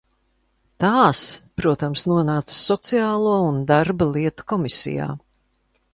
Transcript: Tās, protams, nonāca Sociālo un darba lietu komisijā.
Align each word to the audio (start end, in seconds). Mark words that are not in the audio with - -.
Tās, 0.83 1.25
protams, 1.61 2.05
nonāca 2.13 2.57
Sociālo 2.61 3.37
un 3.51 3.63
darba 3.73 4.11
lietu 4.17 4.51
komisijā. 4.53 5.11